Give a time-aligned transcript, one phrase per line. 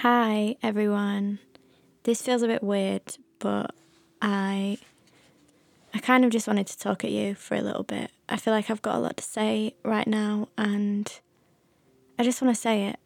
[0.00, 1.38] Hi everyone.
[2.02, 3.74] This feels a bit weird, but
[4.20, 4.76] I
[5.94, 8.10] I kind of just wanted to talk at you for a little bit.
[8.28, 11.18] I feel like I've got a lot to say right now and
[12.18, 12.98] I just want to say it.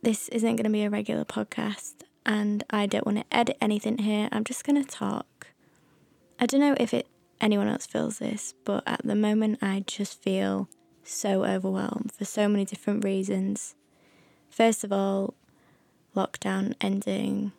[0.00, 1.94] This isn't going to be a regular podcast
[2.24, 4.28] and I don't want to edit anything here.
[4.30, 5.48] I'm just going to talk.
[6.38, 7.08] I don't know if it
[7.40, 10.68] anyone else feels this, but at the moment I just feel
[11.02, 13.74] so overwhelmed for so many different reasons.
[14.50, 15.34] First of all,
[16.14, 17.52] lockdown ending,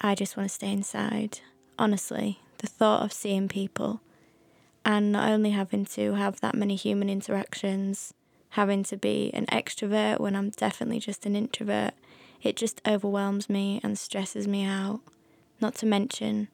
[0.00, 1.40] I just want to stay inside.
[1.78, 4.00] Honestly, the thought of seeing people
[4.84, 8.12] and not only having to have that many human interactions,
[8.50, 11.94] having to be an extrovert when I'm definitely just an introvert,
[12.42, 15.00] it just overwhelms me and stresses me out.
[15.60, 16.48] Not to mention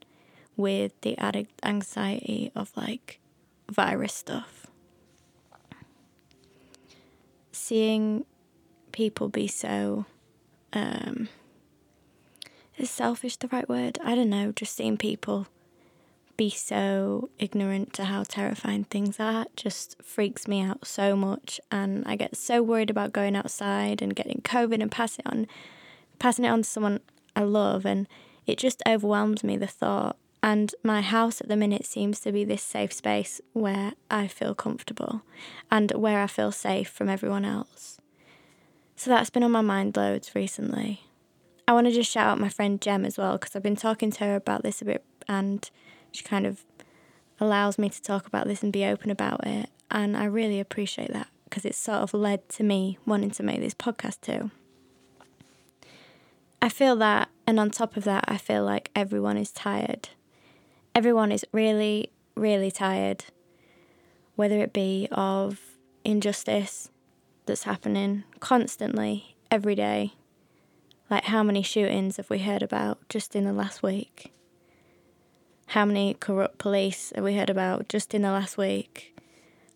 [0.56, 3.19] with the added anxiety of like
[3.69, 4.66] virus stuff.
[7.52, 8.24] Seeing
[8.92, 10.06] people be so
[10.73, 11.29] um
[12.77, 13.98] is selfish the right word?
[14.03, 15.47] I don't know, just seeing people
[16.41, 22.03] be so ignorant to how terrifying things are just freaks me out so much and
[22.06, 25.47] I get so worried about going outside and getting COVID and passing it on
[26.19, 27.00] passing it on to someone
[27.37, 28.09] I love and
[28.47, 32.44] it just overwhelms me the thought and my house at the minute seems to be
[32.44, 35.20] this safe space where I feel comfortable
[35.70, 38.00] and where I feel safe from everyone else.
[39.01, 41.06] So that's been on my mind loads recently.
[41.67, 44.11] I want to just shout out my friend Jem as well because I've been talking
[44.11, 45.70] to her about this a bit and
[46.12, 46.67] she kind of
[47.41, 49.71] allows me to talk about this and be open about it.
[49.91, 53.61] And I really appreciate that because it's sort of led to me wanting to make
[53.61, 54.51] this podcast too.
[56.61, 60.11] I feel that, and on top of that, I feel like everyone is tired
[60.95, 63.25] everyone is really, really tired,
[64.37, 65.59] whether it be of
[66.05, 66.91] injustice
[67.51, 70.12] that's happening constantly, every day.
[71.11, 74.33] Like, how many shootings have we heard about just in the last week?
[75.67, 79.19] How many corrupt police have we heard about just in the last week?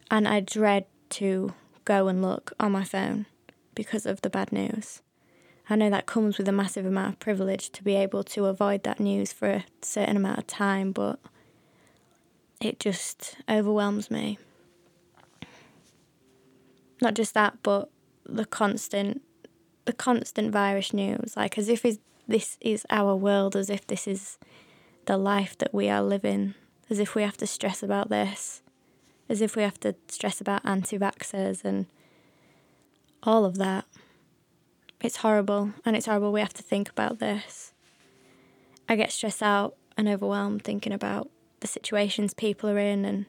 [0.09, 1.53] And I dread to
[1.85, 3.27] go and look on my phone
[3.75, 5.03] because of the bad news.
[5.69, 8.85] I know that comes with a massive amount of privilege to be able to avoid
[8.85, 11.19] that news for a certain amount of time, but
[12.61, 14.39] it just overwhelms me.
[17.01, 17.91] Not just that, but
[18.25, 19.23] the constant
[19.85, 21.85] the constant virus news, like as if
[22.27, 24.39] this is our world, as if this is
[25.05, 26.55] the life that we are living,
[26.89, 28.63] as if we have to stress about this,
[29.29, 31.87] as if we have to stress about anti vaxxers and
[33.23, 33.85] all of that.
[35.03, 37.75] It's horrible, and it's horrible we have to think about this.
[38.89, 43.27] I get stressed out and overwhelmed thinking about the situations people are in and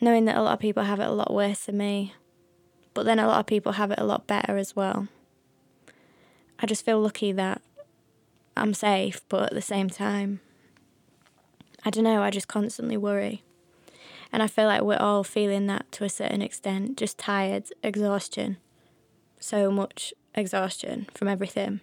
[0.00, 2.14] knowing that a lot of people have it a lot worse than me,
[2.94, 5.08] but then a lot of people have it a lot better as well.
[6.58, 7.62] I just feel lucky that
[8.56, 10.40] I'm safe, but at the same time,
[11.84, 13.42] I don't know, I just constantly worry.
[14.32, 18.58] And I feel like we're all feeling that to a certain extent, just tired, exhaustion,
[19.38, 21.80] so much exhaustion from everything.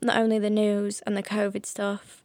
[0.00, 2.22] Not only the news and the COVID stuff,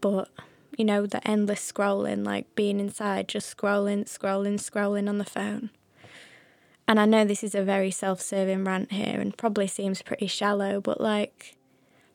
[0.00, 0.28] but
[0.76, 5.70] you know, the endless scrolling, like being inside, just scrolling, scrolling, scrolling on the phone.
[6.88, 10.26] And I know this is a very self serving rant here and probably seems pretty
[10.26, 11.56] shallow, but like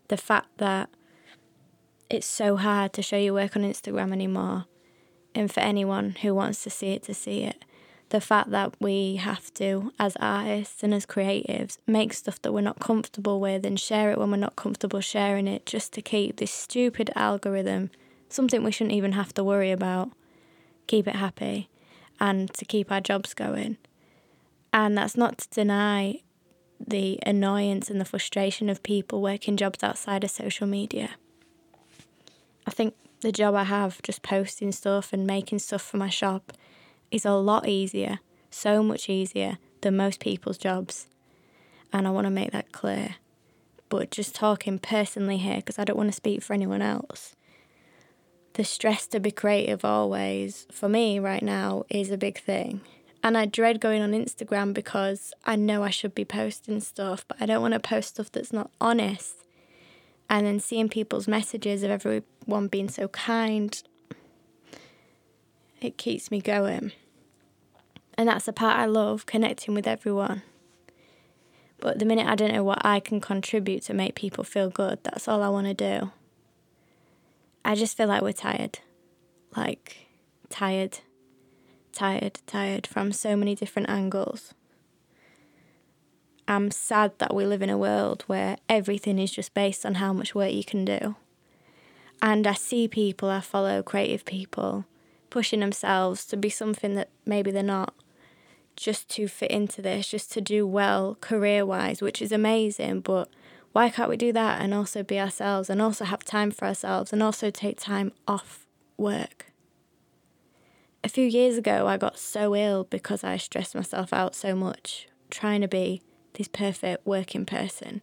[0.08, 0.90] the fact that
[2.10, 4.66] it's so hard to show your work on Instagram anymore,
[5.36, 7.64] and for anyone who wants to see it to see it,
[8.10, 12.62] the fact that we have to, as artists and as creatives, make stuff that we're
[12.62, 16.38] not comfortable with and share it when we're not comfortable sharing it just to keep
[16.38, 17.92] this stupid algorithm,
[18.30, 20.12] something we shouldn't even have to worry about,
[20.88, 21.70] keep it happy
[22.20, 23.78] and to keep our jobs going.
[24.74, 26.22] And that's not to deny
[26.80, 31.12] the annoyance and the frustration of people working jobs outside of social media.
[32.66, 36.54] I think the job I have, just posting stuff and making stuff for my shop,
[37.10, 38.20] is a lot easier,
[38.52, 41.08] so much easier than most people's jobs.
[41.94, 43.16] And I want to make that clear.
[43.90, 47.37] But just talking personally here, because I don't want to speak for anyone else,
[48.58, 52.82] the stress to be creative always, for me right now, is a big thing.
[53.22, 57.38] And I dread going on Instagram because I know I should be posting stuff, but
[57.40, 59.36] I don't want to post stuff that's not honest.
[60.28, 63.82] And then seeing people's messages of everyone being so kind
[65.80, 66.94] it keeps me going.
[68.18, 70.42] And that's the part I love, connecting with everyone.
[71.80, 74.98] But the minute I don't know what I can contribute to make people feel good,
[75.04, 76.12] that's all I want to do.
[77.68, 78.80] I just feel like we're tired.
[79.58, 80.08] Like,
[80.50, 81.00] tired,
[81.92, 84.54] tired, tired from so many different angles.
[86.48, 90.14] I'm sad that we live in a world where everything is just based on how
[90.14, 91.18] much work you can do.
[92.22, 94.86] And I see people, I follow creative people
[95.30, 97.94] pushing themselves to be something that maybe they're not,
[98.78, 103.02] just to fit into this, just to do well career wise, which is amazing.
[103.02, 103.28] But
[103.72, 107.14] why can't we do that and also be ourselves and also have time for ourselves
[107.14, 108.66] and also take time off
[108.98, 109.48] work?
[111.04, 115.08] A few years ago, I got so ill because I stressed myself out so much
[115.30, 116.02] trying to be
[116.34, 118.02] this perfect working person.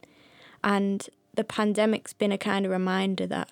[0.62, 3.50] And the pandemic's been a kind of reminder that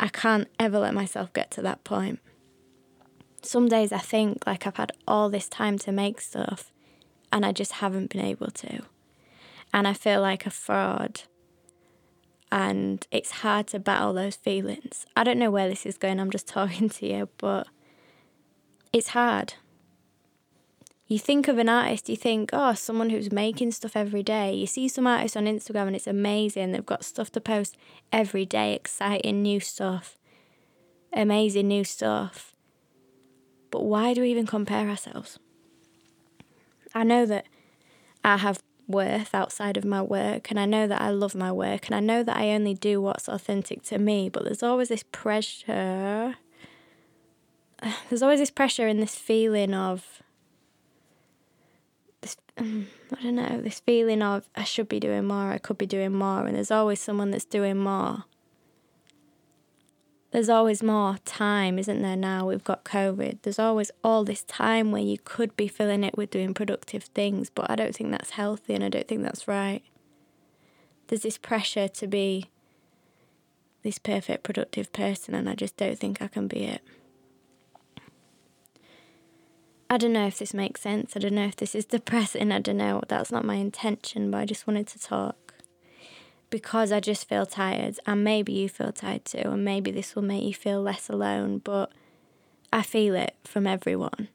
[0.00, 2.20] I can't ever let myself get to that point.
[3.42, 6.72] Some days I think like I've had all this time to make stuff
[7.32, 8.82] and I just haven't been able to.
[9.72, 11.22] And I feel like a fraud.
[12.52, 15.06] And it's hard to battle those feelings.
[15.16, 17.66] I don't know where this is going, I'm just talking to you, but
[18.92, 19.54] it's hard
[21.12, 24.54] you think of an artist, you think, oh, someone who's making stuff every day.
[24.54, 26.72] You see some artists on Instagram and it's amazing.
[26.72, 27.76] They've got stuff to post
[28.10, 30.16] every day, exciting new stuff,
[31.12, 32.56] amazing new stuff.
[33.70, 35.38] But why do we even compare ourselves?
[36.94, 37.44] I know that
[38.24, 41.86] I have worth outside of my work and I know that I love my work
[41.86, 45.04] and I know that I only do what's authentic to me, but there's always this
[45.10, 46.36] pressure.
[48.08, 50.22] There's always this pressure and this feeling of
[52.20, 52.86] this um,
[53.18, 56.12] I don't know this feeling of I should be doing more, I could be doing
[56.12, 58.24] more, and there's always someone that's doing more.
[60.32, 62.16] There's always more time, isn't there?
[62.16, 63.42] Now we've got COVID.
[63.42, 67.50] There's always all this time where you could be filling it with doing productive things,
[67.50, 69.82] but I don't think that's healthy and I don't think that's right.
[71.08, 72.48] There's this pressure to be
[73.82, 76.80] this perfect productive person, and I just don't think I can be it.
[79.90, 81.14] I don't know if this makes sense.
[81.14, 82.52] I don't know if this is depressing.
[82.52, 83.02] I don't know.
[83.08, 85.36] That's not my intention, but I just wanted to talk
[86.52, 87.98] because I just feel tired.
[88.06, 89.38] And maybe you feel tired too.
[89.38, 91.58] And maybe this will make you feel less alone.
[91.58, 91.90] But
[92.72, 94.28] I feel it from everyone.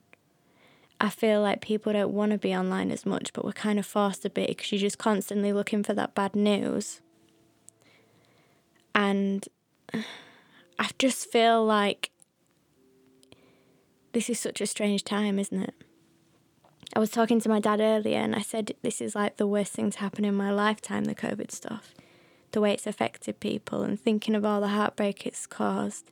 [0.99, 3.85] I feel like people don't want to be online as much, but we're kind of
[3.85, 7.01] forced a bit because you're just constantly looking for that bad news.
[8.95, 9.47] And
[10.79, 12.09] I just feel like
[14.13, 15.75] this is such a strange time, isn't it?
[16.95, 19.73] I was talking to my dad earlier and I said this is like the worst
[19.73, 21.93] thing to happen in my lifetime, the COVID stuff.
[22.57, 26.09] The way it's affected people and thinking of all the heartbreak it's caused.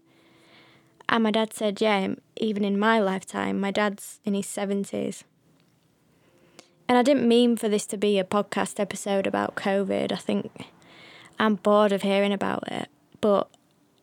[1.09, 5.23] And my dad said, yeah, even in my lifetime, my dad's in his 70s.
[6.87, 10.11] And I didn't mean for this to be a podcast episode about COVID.
[10.11, 10.67] I think
[11.39, 12.89] I'm bored of hearing about it.
[13.21, 13.49] But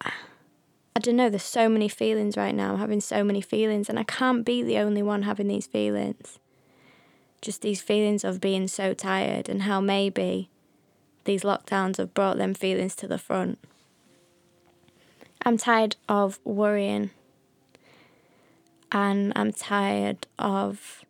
[0.05, 2.73] I don't know, there's so many feelings right now.
[2.73, 6.41] I'm having so many feelings, and I can't be the only one having these feelings.
[7.41, 10.49] Just these feelings of being so tired, and how maybe
[11.25, 13.59] these lockdowns have brought them feelings to the front.
[15.45, 17.11] I'm tired of worrying,
[18.91, 21.05] and I'm tired of,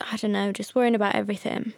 [0.00, 1.72] I don't know, just worrying about everything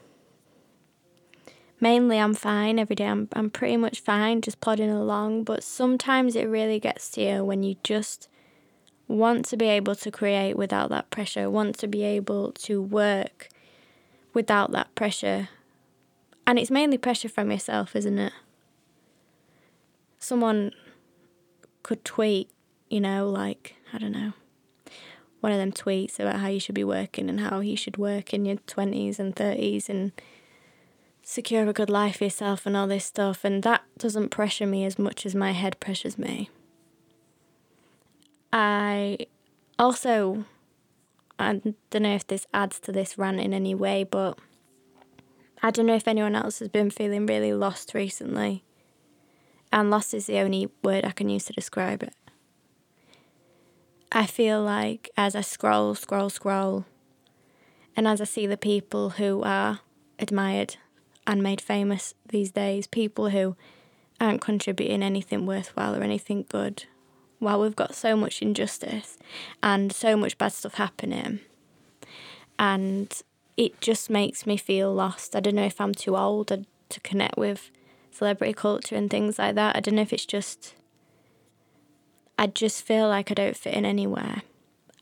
[1.80, 3.06] mainly I'm fine every day.
[3.06, 5.44] I'm I'm pretty much fine, just plodding along.
[5.44, 8.28] But sometimes it really gets to you when you just
[9.06, 13.48] want to be able to create without that pressure, want to be able to work
[14.34, 15.48] without that pressure.
[16.48, 18.32] And it's mainly pressure from yourself, isn't it?
[20.18, 20.72] Someone
[21.82, 22.48] could tweet,
[22.88, 24.32] you know, like, I don't know,
[25.40, 28.32] one of them tweets about how you should be working and how you should work
[28.32, 30.12] in your 20s and 30s and
[31.22, 34.86] secure a good life for yourself and all this stuff, and that doesn't pressure me
[34.86, 36.48] as much as my head pressures me.
[38.54, 39.18] I
[39.78, 40.46] also,
[41.38, 44.38] I don't know if this adds to this rant in any way, but
[45.62, 48.64] I don't know if anyone else has been feeling really lost recently.
[49.72, 52.14] And lost is the only word I can use to describe it.
[54.10, 56.86] I feel like as I scroll, scroll, scroll,
[57.94, 59.80] and as I see the people who are
[60.18, 60.76] admired
[61.26, 63.56] and made famous these days, people who
[64.20, 66.84] aren't contributing anything worthwhile or anything good.
[67.38, 69.18] While we've got so much injustice
[69.62, 71.40] and so much bad stuff happening,
[72.58, 73.22] and
[73.58, 75.34] it just makes me feel lost.
[75.34, 76.58] I don't know if I'm too old uh,
[76.90, 77.72] to connect with
[78.12, 79.76] celebrity culture and things like that.
[79.76, 80.76] I don't know if it's just,
[82.38, 84.42] I just feel like I don't fit in anywhere.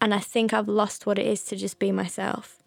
[0.01, 2.59] And I think I've lost what it is to just be myself.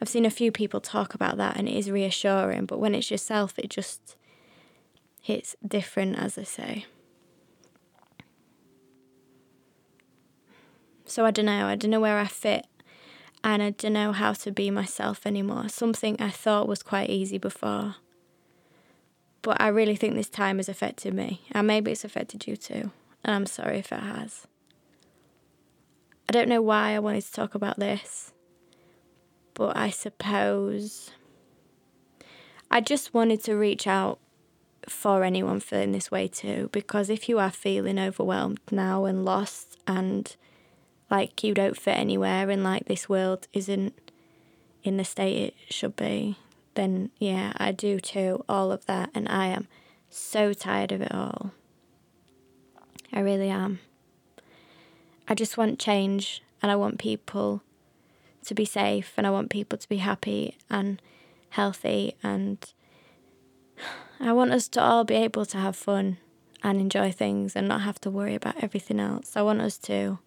[0.00, 3.10] I've seen a few people talk about that and it is reassuring, but when it's
[3.10, 4.14] yourself, it just
[5.20, 6.86] hits different, as I say.
[11.06, 11.66] So I don't know.
[11.66, 12.67] I don't know where I fit.
[13.54, 15.68] And I don't know how to be myself anymore.
[15.68, 17.96] Something I thought was quite easy before.
[19.40, 22.90] But I really think this time has affected me, and maybe it's affected you too,
[23.24, 24.46] and I'm sorry if it has.
[26.28, 28.32] I don't know why I wanted to talk about this,
[29.54, 31.12] but I suppose
[32.70, 34.18] I just wanted to reach out
[34.86, 39.78] for anyone feeling this way too, because if you are feeling overwhelmed now and lost
[39.86, 40.36] and
[41.10, 43.94] like you don't fit anywhere and like this world isn't
[44.82, 46.36] in the state it should be,
[46.74, 49.10] then yeah, I do too, all of that.
[49.14, 49.68] And I am
[50.10, 51.52] so tired of it all.
[53.12, 53.80] I really am.
[55.26, 57.62] I just want change and I want people
[58.44, 61.00] to be safe and I want people to be happy and
[61.50, 62.58] healthy and
[64.20, 66.18] I want us to all be able to have fun
[66.62, 69.36] and enjoy things and not have to worry about everything else.
[69.36, 70.18] I want us to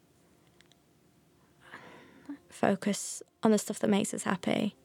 [2.53, 4.75] focus on the stuff that makes us happy.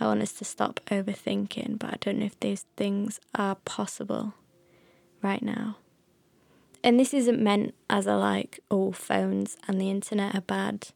[0.00, 4.34] I want us to stop overthinking, but I don't know if these things are possible
[5.22, 5.76] right now.
[6.82, 10.88] And this isn't meant as a like, oh, phones and the internet are bad,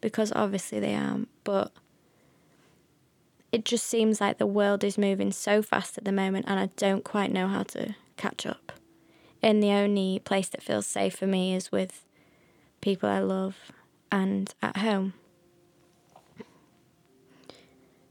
[0.00, 1.72] because obviously they are, but
[3.50, 6.66] it just seems like the world is moving so fast at the moment and I
[6.76, 8.72] don't quite know how to catch up.
[9.42, 12.04] And the only place that feels safe for me is with
[12.80, 13.72] people I love
[14.12, 15.14] and at home.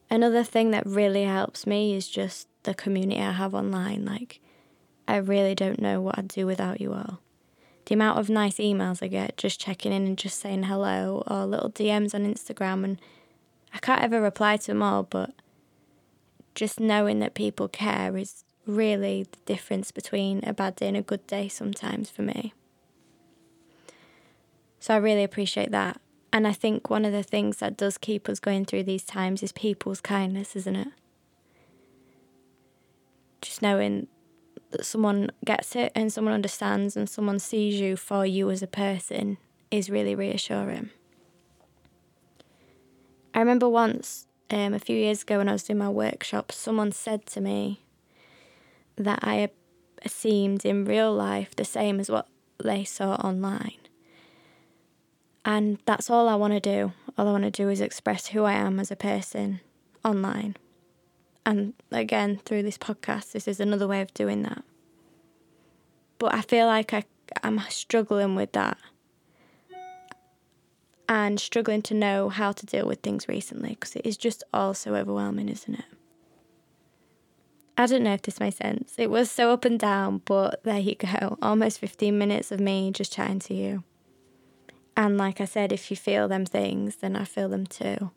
[0.10, 4.03] Another thing that really helps me is just the community I have online.
[4.03, 4.41] Like,
[5.08, 7.22] I really don't know what I'd do without you all.
[7.86, 11.46] The amount of nice emails I get just checking in and just saying hello, or
[11.46, 13.01] little DMs on Instagram, and
[13.74, 15.31] I can't ever reply to them all, but
[16.55, 21.01] just knowing that people care is really the difference between a bad day and a
[21.01, 22.53] good day sometimes for me.
[24.81, 26.01] So I really appreciate that.
[26.33, 29.43] And I think one of the things that does keep us going through these times
[29.43, 30.88] is people's kindness, isn't it?
[33.43, 34.07] Just knowing
[34.71, 38.67] that someone gets it and someone understands and someone sees you for you as a
[38.67, 39.38] person
[39.69, 40.89] is really reassuring.
[43.35, 46.91] I remember once, um, a few years ago when I was doing my workshop, someone
[46.91, 47.83] said to me
[48.95, 49.50] that I
[50.07, 52.27] seemed in real life the same as what
[52.63, 53.80] they saw online.
[55.43, 56.93] And that's all I want to do.
[57.17, 59.60] All I want to do is express who I am as a person
[60.05, 60.55] online.
[61.45, 64.63] And again, through this podcast, this is another way of doing that.
[66.19, 67.03] But I feel like I,
[67.41, 68.77] I'm struggling with that
[71.10, 74.74] and struggling to know how to deal with things recently because it is just all
[74.74, 75.86] so overwhelming, isn't it?
[77.77, 78.93] I don't know if this makes sense.
[78.98, 81.38] It was so up and down, but there you go.
[81.41, 83.83] Almost 15 minutes of me just chatting to you.
[84.95, 88.12] And like I said, if you feel them things, then I feel them too.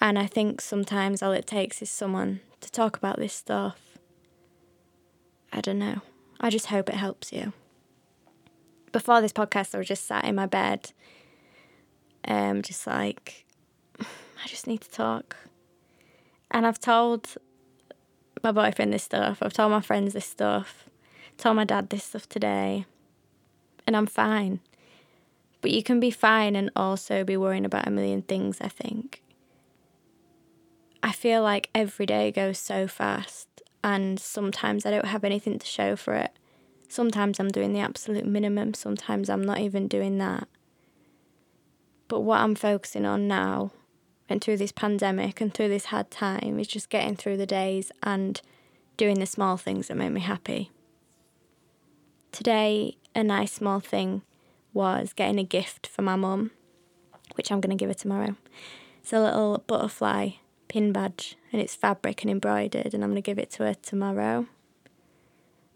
[0.00, 3.98] And I think sometimes all it takes is someone to talk about this stuff.
[5.52, 6.02] I don't know.
[6.40, 7.52] I just hope it helps you.
[8.92, 10.92] Before this podcast, I was just sat in my bed,
[12.26, 13.44] um, just like,
[14.00, 15.36] I just need to talk.
[16.50, 17.36] And I've told
[18.42, 20.88] my boyfriend this stuff, I've told my friends this stuff,
[21.36, 22.86] told my dad this stuff today,
[23.86, 24.60] and I'm fine.
[25.60, 29.22] But you can be fine and also be worrying about a million things, I think.
[31.02, 33.48] I feel like every day goes so fast,
[33.82, 36.32] and sometimes I don't have anything to show for it.
[36.88, 40.48] Sometimes I'm doing the absolute minimum, sometimes I'm not even doing that.
[42.08, 43.72] But what I'm focusing on now,
[44.28, 47.92] and through this pandemic and through this hard time, is just getting through the days
[48.02, 48.40] and
[48.96, 50.70] doing the small things that make me happy.
[52.32, 54.22] Today, a nice small thing
[54.78, 56.52] was getting a gift for my mum,
[57.34, 58.36] which I'm going to give her tomorrow.
[59.00, 60.30] It's a little butterfly
[60.68, 63.74] pin badge and it's fabric and embroidered, and I'm going to give it to her
[63.74, 64.46] tomorrow.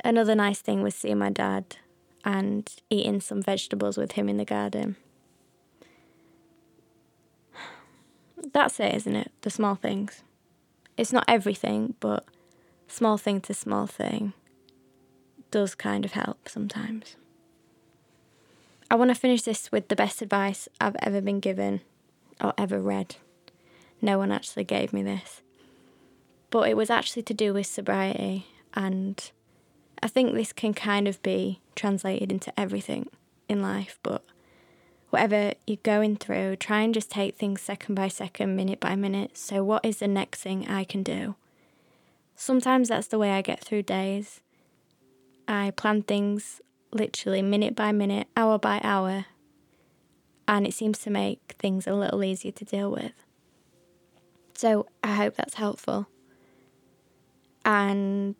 [0.04, 1.76] Another nice thing was seeing my dad
[2.24, 4.94] and eating some vegetables with him in the garden.
[8.52, 9.32] That's it, isn't it?
[9.40, 10.22] The small things.
[10.96, 12.24] It's not everything, but
[12.86, 14.32] small thing to small thing
[15.50, 17.16] does kind of help sometimes.
[18.92, 21.80] I want to finish this with the best advice I've ever been given
[22.42, 23.16] or ever read.
[24.02, 25.40] No one actually gave me this.
[26.50, 29.30] But it was actually to do with sobriety, and
[30.02, 33.08] I think this can kind of be translated into everything
[33.48, 34.26] in life, but
[35.08, 39.38] whatever you're going through, try and just take things second by second, minute by minute.
[39.38, 41.36] So, what is the next thing I can do?
[42.36, 44.42] Sometimes that's the way I get through days.
[45.48, 46.60] I plan things
[46.92, 49.26] literally minute by minute, hour by hour.
[50.48, 53.12] and it seems to make things a little easier to deal with.
[54.54, 56.08] So I hope that's helpful.
[57.64, 58.34] And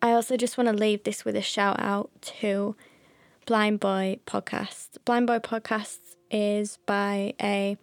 [0.00, 2.74] I also just want to leave this with a shout out to
[3.46, 4.98] Blindboy Podcast.
[5.04, 5.98] Blindboy Podcast
[6.30, 7.76] is by a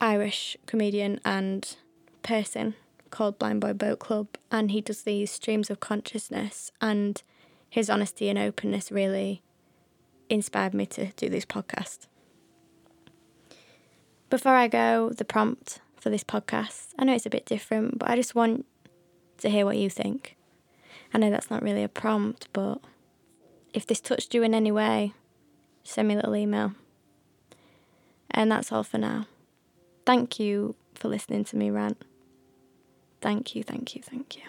[0.00, 1.76] Irish comedian and
[2.22, 2.74] person
[3.10, 6.72] called Blindboy Boatclub, and he does these streams of consciousness.
[6.80, 7.22] And
[7.72, 9.42] his honesty and openness really
[10.28, 12.00] inspired me to do this podcast.
[14.28, 16.88] Before I go, the prompt for this podcast.
[16.98, 18.66] I know it's a bit different, but I just want
[19.38, 20.36] to hear what you think.
[21.14, 22.78] I know that's not really a prompt, but
[23.72, 25.14] if this touched you in any way,
[25.82, 26.74] send me a little email.
[28.30, 29.28] And that's all for now.
[30.04, 32.04] Thank you for listening to me rant.
[33.22, 34.42] Thank you, thank you, thank you.